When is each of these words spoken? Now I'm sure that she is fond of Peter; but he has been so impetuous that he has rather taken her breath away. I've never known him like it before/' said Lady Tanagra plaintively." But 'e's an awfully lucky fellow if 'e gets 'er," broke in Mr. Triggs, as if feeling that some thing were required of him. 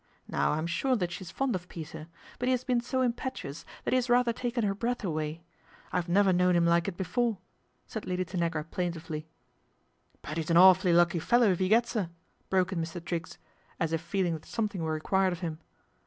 Now 0.27 0.53
I'm 0.53 0.65
sure 0.65 0.95
that 0.95 1.11
she 1.11 1.21
is 1.21 1.29
fond 1.29 1.53
of 1.53 1.69
Peter; 1.69 2.07
but 2.39 2.47
he 2.47 2.51
has 2.53 2.63
been 2.63 2.81
so 2.81 3.03
impetuous 3.03 3.65
that 3.83 3.91
he 3.93 3.97
has 3.97 4.09
rather 4.09 4.33
taken 4.33 4.63
her 4.63 4.73
breath 4.73 5.03
away. 5.03 5.43
I've 5.93 6.09
never 6.09 6.33
known 6.33 6.55
him 6.55 6.65
like 6.65 6.87
it 6.87 6.97
before/' 6.97 7.37
said 7.85 8.07
Lady 8.07 8.25
Tanagra 8.25 8.63
plaintively." 8.63 9.27
But 10.23 10.39
'e's 10.39 10.49
an 10.49 10.57
awfully 10.57 10.91
lucky 10.91 11.19
fellow 11.19 11.51
if 11.51 11.61
'e 11.61 11.67
gets 11.69 11.95
'er," 11.95 12.09
broke 12.49 12.71
in 12.73 12.81
Mr. 12.81 12.99
Triggs, 13.05 13.37
as 13.79 13.93
if 13.93 14.01
feeling 14.01 14.33
that 14.33 14.45
some 14.45 14.67
thing 14.67 14.81
were 14.81 14.91
required 14.93 15.33
of 15.33 15.41
him. 15.41 15.59